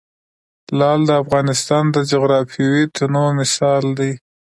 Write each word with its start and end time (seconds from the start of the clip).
لعل 0.77 1.01
د 1.05 1.11
افغانستان 1.23 1.83
د 1.95 1.97
جغرافیوي 2.11 2.83
تنوع 2.95 3.29
مثال 3.39 3.83
دی. 3.99 4.11